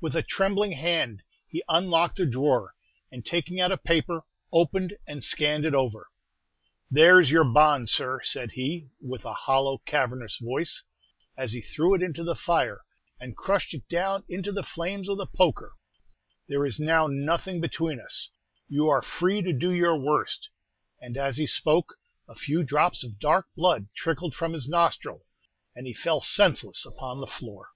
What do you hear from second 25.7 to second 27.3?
and he fell senseless upon the